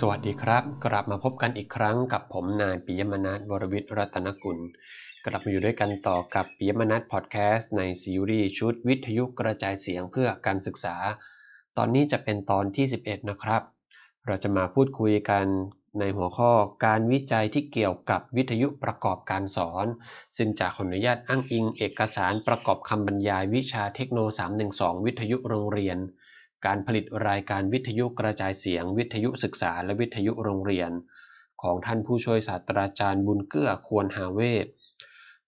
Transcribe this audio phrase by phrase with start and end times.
[0.00, 4.58] สวัสดีครับ กลับมาพบกันอีกครั้งกับผมนายปิยมนัทวรวิทย์รัตนกุล
[5.26, 10.96] กลับมาอยู่ด้วยกันต่อกับปิยมนัทพอดแคสต์ในซีรีส์ชุดวิทยุกระจายเสียงเพื่อการศึกษา
[11.76, 13.62] ตอนนี้จะเป็นตอนที่ 11 นะครับ
[14.26, 15.44] เราจะมาพูดคุยกัน
[15.98, 16.50] ในหัวข้อ
[16.84, 19.86] การวิจัยที่เกี่ยวกับวิทยุประกอบการสอน
[20.36, 24.18] ซึ่งจากขออนุญาตอ้างอิงเอกสารประกอบคำบรรยายวิชาเทคโน
[24.62, 25.98] 312 วิทยุโรงเรียน
[26.66, 30.90] การผลิตรายการวิทยุกระจายเสียง วิทยุศึกษาและวิทยุโรงเรียน
[31.62, 34.66] ของท่านผู้ช่วยศาสตราจารย์บุญเกื้อควรหาเวท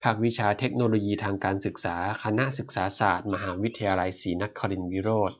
[0.02, 5.32] ภาควิชาเทคโนโลยีทางการศึกษา คณะศึกษาศาสตร์ มหาวิทยาลัยศรีนครินทรวิโรธ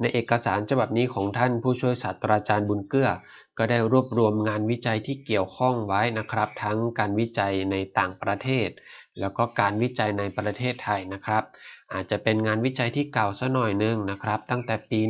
[0.00, 3.10] ในเอกสารฉบับนี้ของท่านผู้ช่วยศาสตราจารย์บุญเกื้อ
[3.58, 8.68] ก็ได้รวบรวมงานวิจัยที่เกี่ยวข้องไว้นะครับ ทั้งการวิจัยในต่างประเทศ
[9.20, 11.42] แล้วก็การวิจัยในประเทศไทยนะครับ
[11.92, 15.00] อาจจะเป็นงานวิจัยที่เก่าซะหน่อยนึงนะครับ ตั้งแต่ปี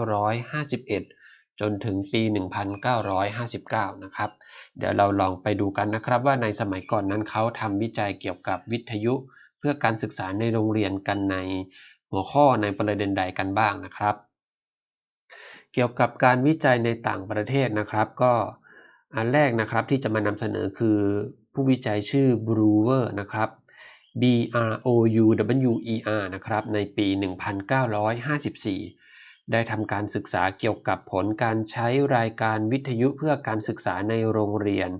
[0.00, 2.22] 1951 จนถึงปี
[3.32, 4.30] 1959 นะครับ
[4.78, 9.14] เดี๋ยวเราลองไปดูกันนะครับว่าในสมัยก่อนนั้นเขาทำวิจัยเกี่ยวกับวิทยุ
[9.58, 11.36] เพื่อการศึกษาในโรงเรียนกันใน
[12.10, 14.14] หัวข้อในประเด็นใดกันบ้างนะครับ
[15.72, 18.32] เกี่ยวกับการวิจัยในต่างประเทศนะครับก็
[19.16, 20.98] อันแรกนะครับที่จะมานำเสนอคือ
[21.52, 23.48] ผู้วิจัยชื่อ Brewer นะครับ
[24.20, 24.22] B
[24.70, 24.88] R O
[25.22, 25.26] U
[25.70, 27.06] W E R นะครับในปี
[27.90, 34.90] 1954 ได้ทำการศึกษาเกี่ยวกับผลการใช้รายการวิทยุเพื่อการศึกษาในโรงเรียน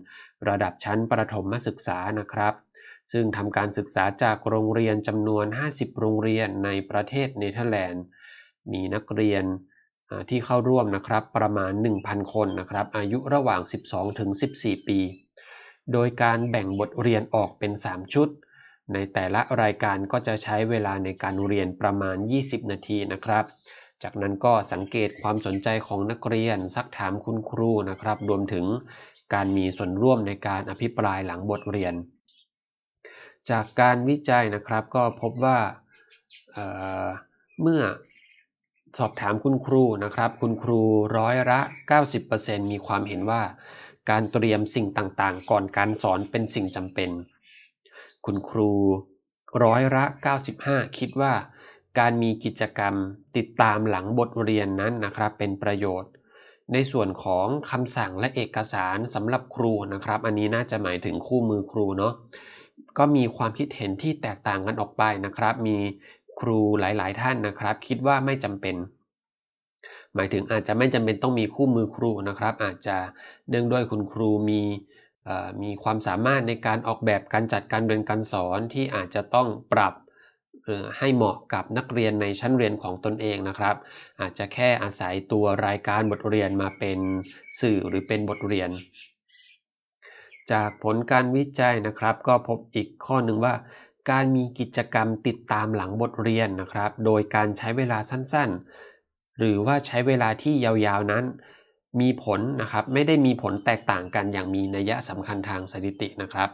[0.48, 2.54] ระดับชั้นประถมศึกษานะครับ
[3.12, 8.04] ซึ่งทำการศึกษาจากโรงเรียนจำนวน 50 โรงเรียนในประเทศเนเธอร์แลนด์
[8.72, 9.44] มีนักเรียน
[10.30, 14.98] ที่เข้าร่วมนะครับประมาณ 1,000 คนนะครับอายุระหว่าง 12 ถึง 14 ปี
[15.92, 18.28] โดยการแบ่งบทเรียนออกเป็น 3 ชุด
[18.92, 23.44] ในแต่ละรายการก็จะใช้เวลาในการเรียนประมาณ 20 นาทีนะครับ
[24.02, 28.64] จากนั้นก็สังเกตความสนใจของนักเรียนซักถามคุณครูนะครับ รวมถึง
[29.34, 31.94] การมีส่วนร่วมในการอภิปรายหลังบทเรียน
[33.50, 35.58] จากการวิจัยนะครับก็พบว่า
[36.52, 37.82] เเมื่อ
[38.98, 40.80] สอบถามคุณครูนะครับ คุณครู
[41.18, 41.60] ร้อยละ
[42.16, 43.42] 90%มีความเห็นว่า
[44.10, 47.10] การเตรียมสิ่งต่างๆ ก่อนการสอนเป็นสิ่งจำเป็น
[48.30, 48.70] คุณครู
[49.64, 50.04] ร้อยละ
[50.50, 51.32] 95 คิดว่า
[51.98, 52.94] การมีกิจกรรม
[53.36, 56.10] ติดตามหลังบทเรียนนั้นนะครับเป็นประโยชน์
[56.72, 62.12] ในส่วนของคำสั่งและเอกสารสำหรับครูนะครับ อันนี้น่าจะหมายถึงคู่มือครูเนาะ
[62.98, 65.76] ก็มีความคิดเห็นที่แตกต่างกันออกไปนะครับ มี
[66.40, 68.76] ครูหลาย ๆ ท่านนะครับ คิดว่าไม่จำเป็น
[70.14, 72.96] หมายถึงอาจจะไม่จำเป็นต้องมีคู่มือครูนะครับ อาจจะ
[73.48, 74.62] เนื่องด้วยคุณครูมี
[75.62, 79.94] มีความสามารถในการออกแบบการจัดการเรียนการสอนที่อาจจะต้องปรับ
[80.98, 83.76] ให้เหมาะกับนักเรียนในชั้นเรียนของตนเองนะครับ
[84.20, 86.98] อาจจะแค่อาศัยตัวรายการบทเรียนมาเป็น
[87.60, 88.70] สื่อหรือเป็นบทเรียน
[90.52, 93.54] จากผลการวิจัยนะครับ ก็พบอีกข้อหนึ่งว่า
[94.10, 101.24] การมีกิจกรรมติดตามหลังบทเรียนนะครับ โดยการใช้เวลาสั้นๆ หรือว่าใช้เวลาที่ยาวๆนั้น
[102.00, 106.50] มีผลนะครับไม่ได้มีผลแตกต่างกันอย่างมีนัยสำคัญทางสถิตินะครับ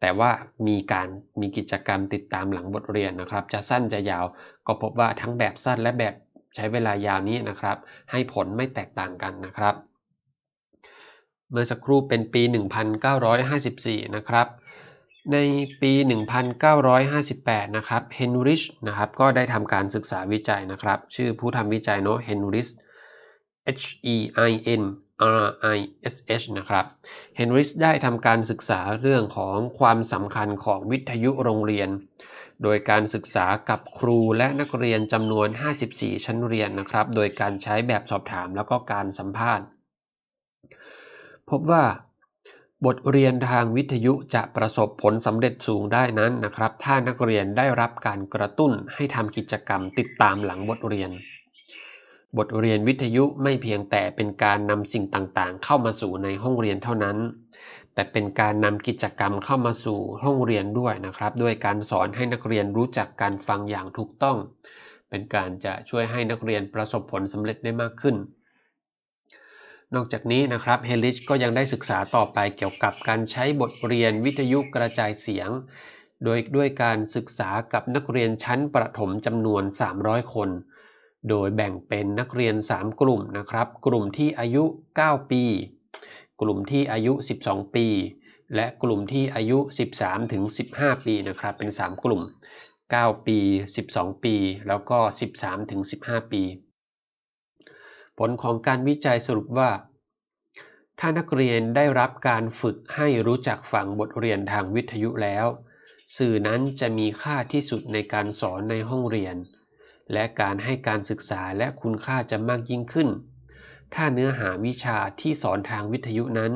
[0.00, 0.30] แต่ว่า
[0.68, 1.08] มีการ
[1.40, 4.24] มีกิจกรรมติดตามหลังบทเรียนนะครับ จะสั้นจะยาว
[4.66, 6.14] ก็พบว่าทั้งแบบสั้นและแบบ
[6.54, 7.76] ใช้เวลายาวนี้นะครับ
[8.10, 9.74] ให้ผลไม่แตกต่างกันนะครับ
[11.50, 12.42] เมื่อสักครู่เป็นปี
[13.28, 14.46] 1954 นะครับ
[15.32, 15.36] ใน
[15.82, 15.92] ปี
[17.04, 22.68] 1958 นะครับ เฮนริช นะครับ ก็ได้ทำการศึกษาวิจัยนะครับ ชื่อผู้ทำวิจัยเนาะ เฮนริช
[23.80, 23.84] H
[24.14, 24.16] E
[24.50, 24.84] I N
[25.40, 25.46] R
[25.76, 25.78] I
[26.14, 26.84] S H นะครับ
[27.36, 31.88] เฮนริชได้ทำการศึกษาเรื่องของความสำคัญของวิทยุโรงเรียน
[32.62, 35.48] โดยการศึกษากับครูและนักเรียนจำนวน
[35.86, 39.66] 54 ชั้นเรียนนะครับ โดยการใช้แบบสอบถามแล้วก็การสัมภาษณ์
[41.50, 41.84] พบว่า
[42.86, 51.10] บทเรียนทางวิทยุจะประสบผลสำเร็จสูงได้นั้นนะครับ ถ้านักเรียนได้รับการกระตุ้นให้ทำกิจกรรมติดตามหลังบทเรียน
[52.38, 57.18] บทเรียนวิทยุไม่เพียงแต่เป็นการนำสิ่งต่างๆ เข้ามาสู่ในห้องเรียนเท่านั้น
[57.94, 64.36] แต่เป็นการนำกิจกรรมเข้ามาสู่ห้องเรียนด้วยนะครับ ด้วยการสอนให้นักเรียนรู้จักการฟังอย่างถูกต้อง
[65.10, 68.16] เป็นการจะช่วยให้นักเรียนประสบผลสำเร็จได้มากขึ้น
[69.94, 75.48] นอกจากนี้นะครับเฮลิชก็ยังได้ศึกษาต่อไปเกี่ยวกับการใช้บทเรียนวิทยุกระจายเสียง
[76.24, 79.62] โดยด้วยการศึกษากับนักเรียนชั้นประถมจำนวน
[79.98, 80.50] 300 คน
[81.28, 84.64] โดยแบ่งเป็นนักเรียน 3 กลุ่มนะครับ กลุ่มที่อายุ
[84.98, 85.44] 9 ปี
[86.40, 87.12] กลุ่มที่อายุ
[87.44, 87.86] 12 ปี
[88.54, 89.58] และกลุ่มที่อายุ
[89.96, 90.42] 13 ถึง
[90.74, 92.22] 15 ปีนะครับ เป็น 3 กลุ่ม
[92.74, 93.38] 9 ปี
[93.82, 94.34] 12 ปี
[94.68, 94.98] แล้วก็
[95.34, 96.42] 13 ถึง 15 ปี
[98.18, 99.70] ผลของการวิจัยสรุปว่า
[100.98, 105.46] ถ้านักเรียนได้รับการฝึกให้รู้จักฟังบทเรียนทางวิทยุแล้ว
[106.16, 109.36] สื่อนั้นจะมีค่าที่สุดในการสอนในห้องเรียน
[110.12, 113.08] และการให้การศึกษาและคุณค่าจะมากยิ่งขึ้น
[113.94, 116.52] ถ้าเนื้อหาวิชาที่สอนทางวิทยุนั้น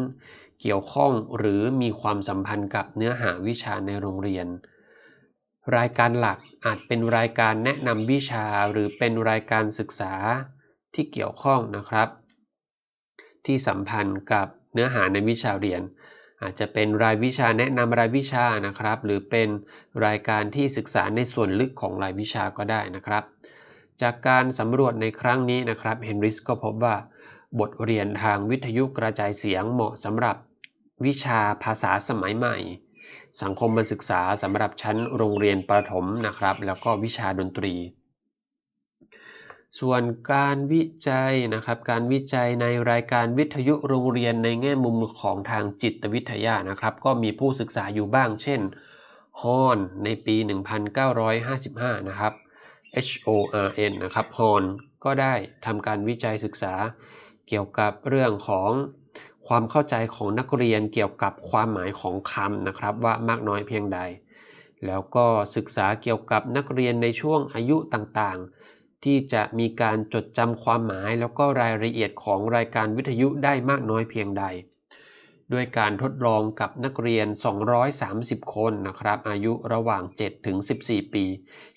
[0.60, 4.46] เกี่ยวข้องหรือมีความสัมพันธ์กับเนื้อหาวิชาในโรงเรียน
[5.76, 10.14] รายการหลักอาจเป็นรายการแนะนำวิชาหรือเป็นรายการศึกษา
[10.94, 12.08] ที่เกี่ยวข้องนะครับ
[13.46, 15.82] ที่สัมพันธ์กับเนื้อหาในวิชาเรียน
[16.42, 19.48] อาจจะเป็นรายวิชาแนะนำรายวิชานะครับ หรือเป็น
[20.06, 23.22] รายการที่ศึกษาในส่วนลึกของรายวิชาก็ได้นะครับ
[24.02, 26.96] จากการสำรวจในครั้งนี้นะครับเฮนริสก็พบว่า
[27.60, 30.36] บทเรียนทางวิทยุกระจายเสียงเหมาะสำหรับ
[31.04, 32.56] วิชาภาษาสมัยใหม่
[33.42, 37.74] สังคมศึกษาสำหรับชั้นโรงเรียนประถมนะครับ แล้วก็วิชาดนตรี
[39.80, 40.02] ส่วน
[40.32, 48.60] การวิจัยนะครับการวิจัยในรายการวิทยุโรงเรียนในแง่มุมของทางจิตวิทยานะครับ ก็มีผู้ศึกษาอยู่บ้าง เช่น
[49.40, 50.36] ฮอนในปี
[51.02, 52.32] 1955 นะครับ
[53.08, 53.28] H O
[53.66, 54.64] R N นะครับฮอน
[55.04, 55.34] ก็ได้
[55.66, 56.74] ทำการวิจัยศึกษา
[57.48, 58.70] เกี่ยวกับเรื่องของ
[59.48, 64.00] ความเข้าใจของนักเรียนเกี่ยวกับความหมายของคำนะครับว่ามากน้อยเพียงใด
[64.86, 65.26] แล้วก็
[65.56, 74.44] ศึกษาเกี่ยวกับนักเรียนในช่วงอายุต่างๆ ที่จะมีการจดจำความหมายแล้วก็รายละเอียดของรายการวิทยุได้มากน้อยเพียงใด
[75.52, 77.26] ด้วยการทดลองกับนักเรียน
[77.90, 80.56] 230 คนนะครับ อายุระหว่าง 7 ถึง
[80.86, 81.24] 14 ปี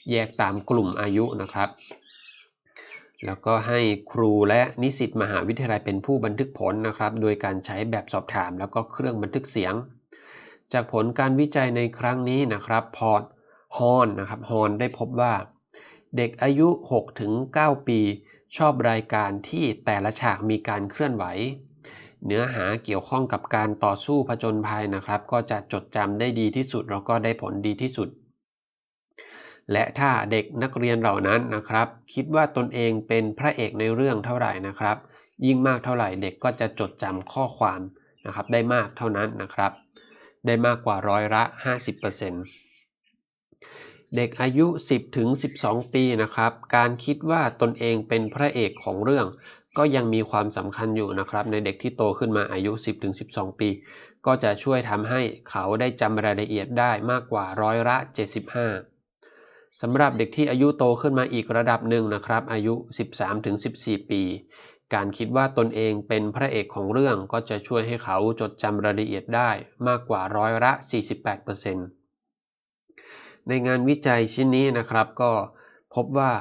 [0.10, 1.70] แยกตามกลุ่มอายุนะครับ
[3.26, 3.80] แล้วก็ให้
[4.12, 9.74] ครูและนิสิตมหาวิทยาลัยเป็นผู้บันทึกผลนะครับ โดยการใช้แบบสอบถามแล้วก็เครื่องบันทึกเสียง
[10.74, 13.24] จากผลการวิจัยในครั้งนี้นะครับ พอร์ต
[13.78, 15.34] ฮอนนะครับฮอนได้พบว่า
[16.18, 16.68] เด็กอายุ
[17.28, 18.00] 6-9 ปี
[18.58, 21.26] ชอบรายการที่แต่ละฉากมีการเคลื่อนไหว
[22.26, 28.10] เนื้อหาเกี่ยวข้องกับการต่อสู้ผจญภัยนะครับ ก็จะจดจำได้ดีที่สุดแล้วก็ได้ผลดีที่สุด
[29.72, 34.98] และถ้าเด็กนักเรียนเหล่านั้นนะครับ คิดว่าตนเองเป็นพระเอกในเรื่องเท่าไหร่นะครับ
[35.46, 37.82] ยิ่งมากเท่าไหร่เด็กก็จะจดจำข้อความ
[38.26, 39.72] นะครับ ได้มากเท่านั้นนะครับ
[40.46, 41.44] ได้มากกว่าร้อยละ
[42.80, 45.30] 50%เด็กอายุ 10ถึง
[45.62, 49.26] 12 ปีนะครับ การคิดว่าตนเองเป็นพระเอกของเรื่อง
[49.80, 53.70] ก็ยังมีความสำคัญอยู่นะครับ ในเด็กที่โตขึ้นมาอายุ 10ถึง12 ปี
[54.26, 57.98] ก็จะช่วยทำให้เขาได้จำรายละเอียดได้มากกว่าร้อยละ
[58.90, 62.74] 75สำหรับเด็กที่อายุโตขึ้นมาอีกระดับหนึ่งนะครับ อายุ
[63.10, 64.22] 13ถึง14 ปี
[64.94, 69.52] การคิดว่าตนเองเป็นพระเอกของเรื่องก็จะช่วยให้เขาจดจำรายละเอียดได้
[69.88, 70.72] มากกว่าร้อยละ
[72.10, 75.32] 48%ในงานวิจัยชิ้นนี้นะครับก็
[75.96, 76.32] พบว่า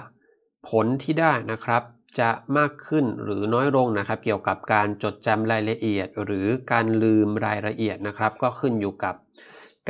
[0.68, 1.84] ผลที่ได้นะครับ
[2.20, 9.14] จะมากขึ้นหรือน้อยลงนะครับ เกี่ยวกับการจดจำรายละเอียด หรือการลืมรายละเอียดนะครับ ก็ขึ้นอยู่กับ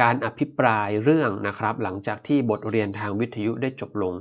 [0.01, 4.15] การอภิปรายเรื่องนะครับ หลังจากที่บทเรียนทางวิทยุได้จบลง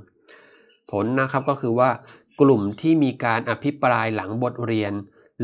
[0.92, 1.90] ผลนะครับก็คือว่า
[2.42, 4.94] กลุ่มที่มีการอภิปรายหลังบทเรียน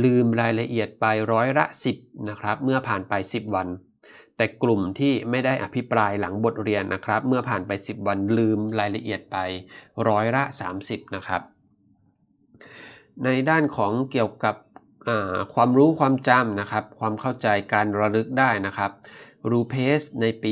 [0.03, 1.65] ลืมรายละเอียดไปร้อยละ
[1.97, 3.67] 10นะครับเมื่อผ่านไป 10 วัน
[4.37, 9.37] แต่กลุ่มที่ไม่ได้อภิปรายหลังบทเรียนนะครับ เมื่อผ่านไป 10 วันลืมรายละเอียดไป
[10.07, 10.43] ร้อยละ
[10.79, 11.41] 30 นะครับ
[13.25, 14.55] ในด้านของเกี่ยวกับ
[15.53, 18.91] ความรู้ความจำนะครับ ความเข้าใจการระลึกได้นะครับ
[19.49, 20.45] รูเพสในป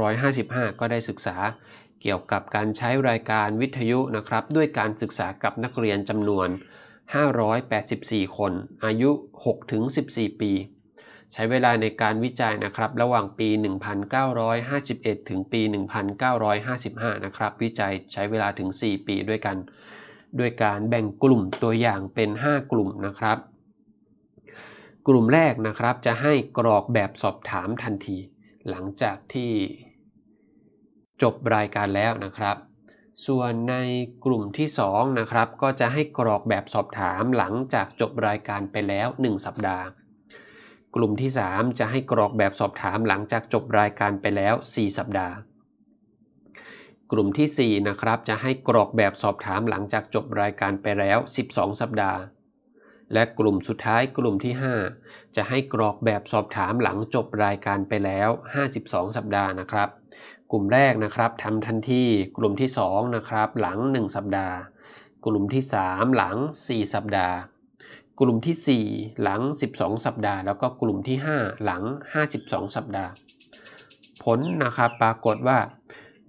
[0.00, 1.36] 1955 ก็ได้ศึกษา
[2.02, 6.48] เกี่ยวกับการใช้รายการวิทยุนะครับ ด้วยการศึกษากับนักเรียนจำนวน
[7.62, 8.52] 584 คน
[8.84, 9.10] อายุ
[9.76, 10.52] 6-14 ปี
[11.32, 13.48] ใช้เวลาในการวิจัยนะครับ ระหว่างปี
[14.38, 15.60] 1951 ถึงปี
[16.42, 19.56] 1955 นะครับ วิจัยใช้เวลาถึง 4 ปีด้วยกัน
[20.36, 23.38] โดยการแบ่งกลุ่มตัวอย่างเป็น 5 กลุ่มนะครับ
[25.08, 28.18] กลุ่มแรกนะครับจะให้กรอกแบบสอบถามทันที
[28.68, 29.52] หลังจากที่
[31.22, 32.56] จบรายการแล้วนะครับ
[33.26, 33.76] ส่วนใน
[34.24, 39.86] กลุ่มที่2นะครับก็จะให้กรอกแบบสอบถามหลังจากจบรายการไปแล้ว 1 สัปดาห์
[40.94, 45.34] กลุ่มที่ 3 จะให้กรอกแบบสอบถามหลังจากจบรายการไปแล้ว 4 สัปดาห์
[47.12, 51.18] กลุ่มที่ 4 นะครับ จะให้กรอกแบบสอบถามหลังจากจบรายการไปแล้ว
[51.50, 52.20] 12 สัปดาห์
[53.12, 54.54] และกลุ่มสุดท้ายกลุ่มที่
[54.94, 58.28] 5 จะให้กรอกแบบสอบถามหลังจบรายการไปแล้ว
[58.68, 59.88] 52 สัปดาห์นะครับ
[60.50, 62.04] กลุ่มแรกนะครับทำทันที
[62.36, 64.56] กลุ่มที่ 2 นะครับ หลัง 1 สัปดาห์
[65.26, 66.36] กลุ่มที่ 3 หลัง
[66.66, 67.36] 4 สัปดาห์
[68.20, 69.40] กลุ่มที่ 4 หลัง
[69.74, 71.82] 12 สัปดาห์ แล้วก็กลุ่มที่ 5 หลัง
[72.30, 73.10] 52 สัปดาห์
[74.24, 75.58] ผลนะครับปรากฏว่า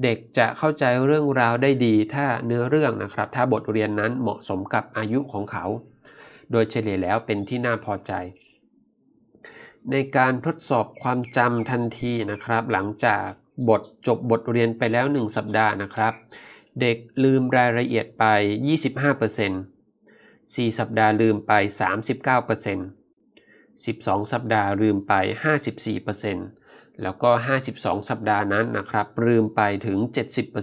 [0.03, 5.65] เด็กจะเข้าใจเรื่องราวได้ดีถ้าเนื้อเรื่องนะครับ ถ้าบทเรียนนั้นเหมาะสมกับอายุของเขา
[6.51, 8.13] โดยเฉลี่ยแล้วเป็นที่น่าพอใจ
[9.91, 13.27] ในการทดสอบความจำทันทีนะครับ หลังจาก
[13.69, 16.13] บทจบบทเรียนไปแล้ว 1 สัปดาห์นะครับ
[16.81, 18.25] เด็กลืมรายละเอียดไป
[19.11, 21.51] 25% 4 สัปดาห์ลืมไป
[22.49, 25.13] 39% 12 สัปดาห์ลืมไป
[25.95, 26.60] 54%
[27.03, 27.29] แล้วก็
[27.69, 29.97] 52 สัปดาห์นั้นนะครับลืมไปถึง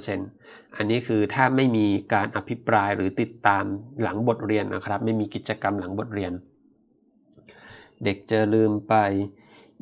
[0.06, 3.64] 70%อันนี้คือถ้าไม่มีการอภิปรายหรือติดตาม
[4.02, 6.32] หลังบทเรียนนะครับ ไม่มีกิจกรรมหลังบทเรียน
[8.04, 8.94] เด็กจะลืมไป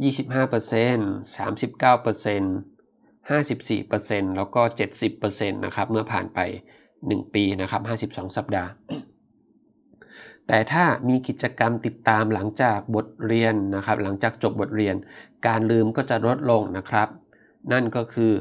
[0.05, 4.63] 25% 39% 54%แล้วก็
[5.13, 6.41] 70%นะครับ เมื่อผ่านไป
[6.93, 8.71] 1 ปีนะครับ 52 สัปดาห์
[10.49, 14.95] แต่ถ้ามีกิจกรรมติดตามหลังจากบทเรียนนะครับ หลังจากจบบทเรียน
[15.47, 17.09] การลืมก็จะลดลงนะครับ
[17.73, 18.33] นั่นก็คือ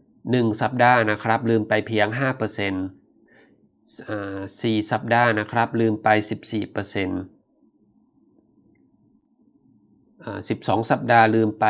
[0.00, 2.20] 1 สัปดาห์นะครับ ลืมไปเพียง 5%
[4.60, 6.22] 4 สัปดาห์นะครับ ลืมไป 14%
[10.48, 11.64] 12 สัปดาห์ลืมไป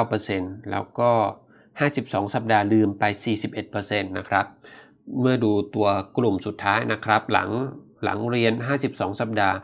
[0.00, 1.12] 29%แล้วก็
[1.72, 3.04] 52 สัปดาห์ลืมไป
[3.60, 4.46] 41%นะครับ
[5.20, 7.50] เมื่อดูตัวกลุ่มสุดท้ายนะครับ หลัง
[8.02, 8.52] หลังเรียน
[8.86, 9.56] 52 สัปดาห์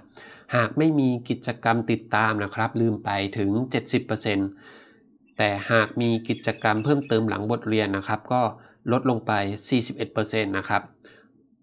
[0.57, 3.51] หากไม่มีกิจกรรมติดตามนะครับ ลืมไปถึง
[4.45, 8.43] 70%แต่หากมีกิจกรรมเพิ่มเติมหลังบทเรียนนะครับ ก็
[8.93, 9.33] ลดลงไป
[9.91, 10.83] 41%นะครับ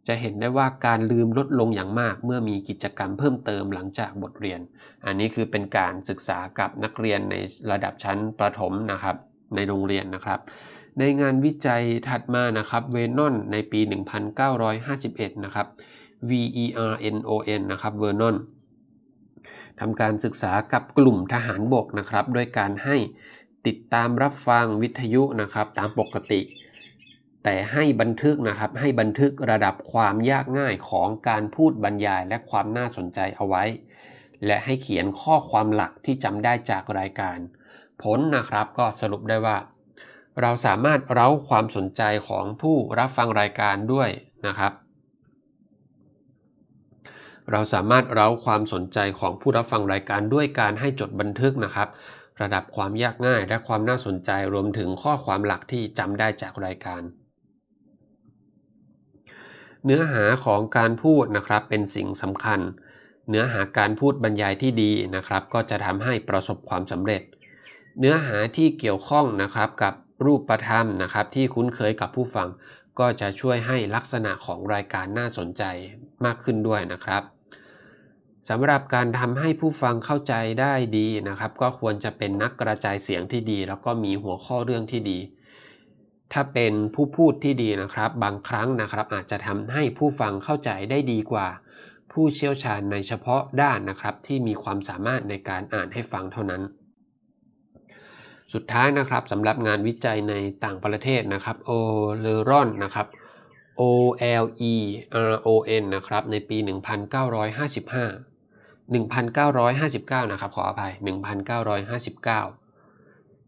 [0.07, 4.59] จะเห็นได้ว่าการลืมลดลงอย่างมาก เมื่อมีกิจกรรมเพิ่มเติมหลังจากบทเรียน
[5.05, 7.35] อันนี้คือเป็นการศึกษากับนักเรียนใน
[7.71, 9.15] ระดับชั้นประถมนะครับ
[9.55, 10.39] ในโรงเรียนนะครับ
[10.99, 13.79] ในงานวิจัยถัดมานะครับเวนอนในปี
[14.61, 15.67] 1951 นะครับ
[16.29, 16.31] V
[16.63, 18.35] E R N O N นะครับเวอร์นอน
[19.79, 22.97] ทำการศึกษากับกลุ่มทหารบกนะครับโดยการให้
[23.67, 26.41] ติดตามรับฟังวิทยุนะครับตามปกติ
[27.43, 33.63] แต่ให้บันทึกนะครับให้บันทึกระดับความยากง่ายของการพูดบรรยายและความน่าสนใจเอาไว้
[34.45, 37.37] และให้เขียนข้อความหลักที่จำได้จากรายการ
[38.01, 39.57] ผลนะครับก็สรุปได้ว่า
[40.41, 44.09] เราสามารถเร้าความสนใจของผู้รับฟังรายการด้วย
[44.47, 44.73] นะครับ
[47.51, 51.87] เราสามารถเร้าความสนใจของผู้รับฟังรายการด้วยการให้จดบันทึกนะครับ
[52.41, 57.01] ระดับความยากง่ายและความน่าสนใจรวมถึงข้อความหลักที่จำได้จากรายการ
[59.85, 62.59] เนื้อหาของการพูดนะครับเป็นสิ่งสำคัญ
[63.29, 67.21] เนื้อหาการพูดบรรยายที่ดีนะครับ ก็จะทำให้ประสบความสำเร็จ
[67.99, 69.93] เนื้อหาที่เกี่ยวข้องนะครับกับ
[70.25, 72.47] รูปธรรมนะครับที่คุ้นเคยกับผู้ฟัง
[73.01, 75.63] ก็จะช่วยให้ลักษณะของรายการน่าสนใจ
[76.25, 77.23] มากขึ้นด้วยนะครับ
[78.49, 85.19] สำหรับการทำให้ผู้ฟังเข้าใจได้ดีนะครับ ก็ควรจะเป็นนักกระจายเสียงที่ดี แล้วก็มีหัวข้อเรื่องที่ดี
[86.33, 91.47] ถ้าเป็นผู้พูดที่ดีนะครับ บางครั้งนะครับ อาจจะทำให้ผู้ฟังเข้าใจได้ดีกว่า
[92.11, 96.61] ผู้เชี่ยวชาญในเฉพาะด้านนะครับ ที่มีความสามารถในการอ่านให้ฟังเท่านั้น
[98.53, 100.33] สุดท้ายนะครับสำหรับงานวิจัยใน
[100.65, 101.71] ต่างประเทศนะครับโอ
[102.19, 103.07] เลรอนนะครับ
[103.79, 103.81] O
[104.43, 104.75] L E
[105.31, 105.49] R O
[105.81, 106.67] N นะครับในปี 1955
[108.91, 111.03] 1959 นะครับ ขออภัย 1959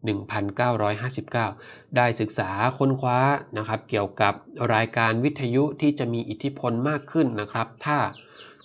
[0.04, 3.18] 1959 ได้ศึกษาค้นคว้า
[3.58, 4.34] นะครับ เกี่ยวกับ
[4.74, 7.98] รายการวิทยุที่จะมีอิทธิพลมากขึ้นนะครับ ถ้า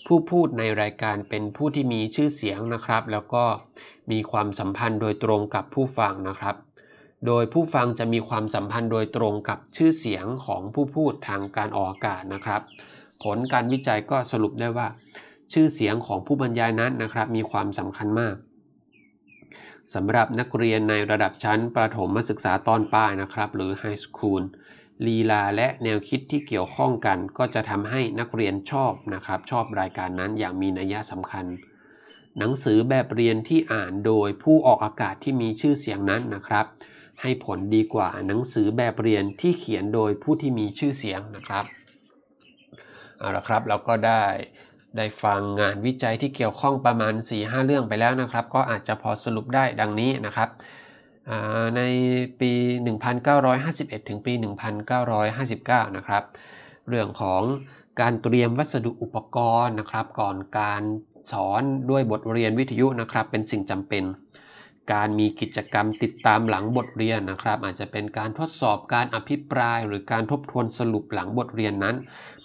[0.05, 3.45] ผู้พูดในรายการเป็นผู้ที่มีชื่อเสียงนะครับ แล้วก็
[4.11, 6.55] มีความสัมพันธ์โดยตรงกับผู้ฟังนะครับ
[7.27, 12.61] โดยผู้ฟังจะมีความสัมพันธ์โดยตรงกับชื่อเสียงของผู้พูดทางการออกอากาศนะครับ
[13.23, 14.87] ผลการวิจัยก็สรุปได้ว่า
[15.53, 18.35] ชื่อเสียงของผู้บรรยายนั้นนะครับ มีความสำคัญมาก
[19.93, 24.43] สำหรับนักเรียนในระดับชั้นประถมศึกษาตอนปลายนะครับ หรือไฮสคูล
[25.07, 31.45] ลีลาและแนวคิดที่เกี่ยวข้องกัน ก็จะทำให้นักเรียนชอบนะครับชอบรายการนั้นอย่างมีนัยสำคัญ
[32.39, 36.65] หนังสือแบบเรียนที่อ่านโดยผู้ออกอากาศที่มีชื่อเสียงนั้นนะครับ
[37.21, 41.65] ให้ผลดีกว่าหนังสือแบบเรียนที่เขียนโดยผู้ที่มีชื่อเสียงนะครับ
[43.17, 44.23] เอาละครับเราก็ได้
[44.97, 50.49] ได้ฟังงานวิจัยที่เกี่ยวข้องประมาณ 4-5 เรื่องไปแล้วนะครับ ก็อาจจะพอสรุปได้ดังนี้นะครับ
[51.75, 51.81] ใน
[52.39, 52.51] ปี
[53.31, 54.33] 1951 ถึงปี
[55.15, 56.23] 1959 นะครับ
[56.89, 57.41] เรื่องของ
[58.01, 60.81] การเตรียมวัสดุอุปกรณ์นะครับ ก่อนการ
[61.31, 64.03] สอนด้วยบทเรียนวิทยุนะครับ เป็นสิ่งจำเป็น
[64.93, 71.95] การมีกิจกรรมติดตามหลังบทเรียนนะครับ อาจจะเป็นการทดสอบการอภิปราย หรือการทบทวนสรุปหลังบทเรียนนั้น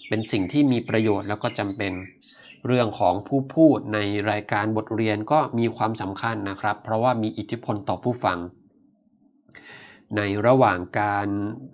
[0.08, 1.92] เป็นสิ่งที่มีประโยชน์แล้วก็จำเป็น
[2.66, 3.98] เรื่องของผู้พูดใน
[4.30, 8.38] รายการบทเรียนก็มีความสำคัญนะครับ เพราะว่ามีอิทธิพลต่อผู้ฟัง
[10.16, 11.28] ในระหว่างการ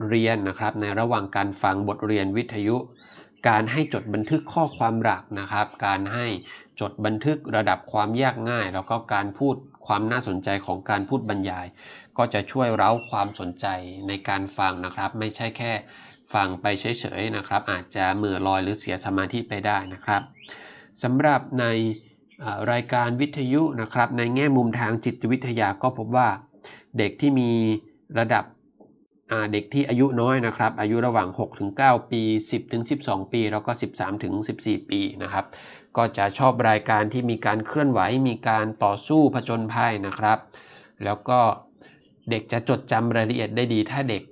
[0.09, 2.77] เรียนนะครับ ในระหว่างการฟังบทเรียนวิทยุ
[3.49, 6.27] การให้จดบันทึกข้อความหลักนะครับ การให้
[6.81, 9.55] จดบันทึกระดับความยากง่าย แล้วก็การพูด
[9.87, 11.67] ความน่าสนใจของการพูดบรรยาย
[12.19, 13.67] ก็จะช่วยเร้าความสนใจ
[14.09, 15.73] ในการฟังนะครับ ไม่ใช่แค่
[16.35, 20.23] ฟังไปเฉยๆนะครับ อาจจะเมื่อลอยหรือเสียสมาธิไปได้นะครับ
[21.03, 21.65] สำหรับใน
[22.73, 26.29] รายการวิทยุนะครับ ในแง่มุมทางจิตวิทยาก็พบว่า
[26.99, 27.53] เด็กที่มี
[28.19, 28.45] ระดับ
[29.53, 31.29] เด็กที่อายุน้อยนะครับ อายุระหว่าง
[31.71, 32.23] 6-9 ปี
[32.77, 33.71] 10-12 ปี แล้วก็
[34.31, 35.45] 13-14 ปีนะครับ
[35.97, 40.39] ก็จะชอบรายการที่มีการเคลื่อนไหว มีการต่อสู้ผจญภัยนะครับ
[41.05, 41.41] แล้วก็
[42.31, 44.23] เด็กจะจดจำรายละเอียดได้ดี ถ้าเด็ก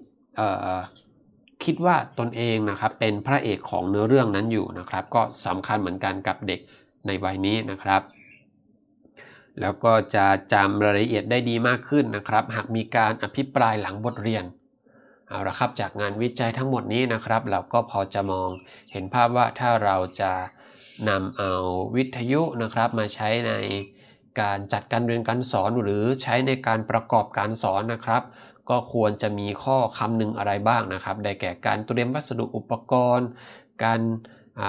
[1.65, 6.61] คิดว่าตนเองนะครับเป็นพระเอกของเนื้อเรื่องนั้นอยู่นะครับ ก็สำคัญเหมือนกันกับเด็ก
[7.07, 8.03] ในวัยนี้นะครับ
[9.61, 14.45] แล้วก็จะจำรายละเอียดได้ดีมากขึ้นนะครับ หากมีการอภิปรายหลังบทเรียน
[15.29, 18.51] เอาละครับจากงานวิจัยทั้งหมดนี้นะครับ เราก็พอจะมอง
[18.93, 20.33] เห็นภาพว่าถ้าเราจะ
[21.09, 21.53] นำเอา
[21.97, 23.53] วิทยุนะครับมาใช้ใน
[24.41, 28.23] การจัดการเรียนการสอนหรือใช้ในการประกอบการสอนนะครับ
[28.71, 33.29] ก็ควรจะมีข้อคำหนึ่งอะไรบ้างนะครับ ได้แก่การเตรียมวัสดุอุปกรณ์
[33.85, 34.01] การ
[34.61, 34.63] อ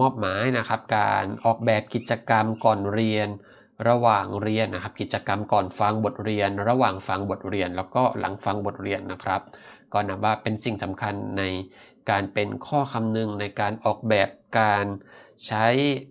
[0.00, 3.28] มอบหมายนะครับ การออกแบบกิจกรรมก่อนเรียน
[3.88, 9.40] ระหว่างเรียนนะครับ กิจกรรมก่อนฟังบทเรียน ระหว่างฟังบทเรียน แล้วก็หลังฟังบทเรียนนะครับ
[9.92, 11.42] ก็นับว่าเป็นสิ่งสำคัญใน
[12.10, 14.28] การเป็นข้อคำนึงในการออกแบบ
[14.60, 14.84] การ
[15.46, 15.66] ใช้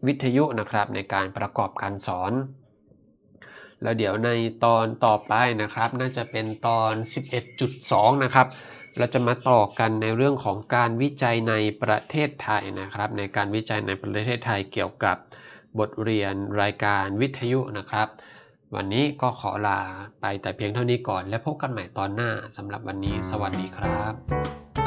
[0.07, 2.33] วิทยุนะครับ ในการประกอบการสอน
[3.81, 4.29] แล้วเดี๋ยวใน
[4.65, 6.93] ตอนต่อไปนะครับ น่าจะเป็นตอน
[7.59, 8.47] 11.2 นะครับ
[8.97, 15.17] เราจะมาต่อกันในเรื่องของการวิจัยในประเทศไทยนะครับ ในการวิจัยในประเทศไทยเกี่ยวกับ
[15.79, 18.07] บทเรียนรายการวิทยุนะครับ
[18.75, 19.79] วันนี้ก็ขอลา
[20.21, 24.86] ไปแต่เพียงเท่านี้ก่อน และพบกันใหม่ตอนหน้าสำหรับวันนี้ สวัสดีครับ